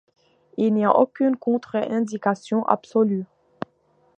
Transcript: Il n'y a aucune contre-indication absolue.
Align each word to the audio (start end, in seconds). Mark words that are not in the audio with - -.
Il 0.57 0.73
n'y 0.73 0.83
a 0.83 0.89
aucune 0.95 1.35
contre-indication 1.37 2.65
absolue. 2.65 3.27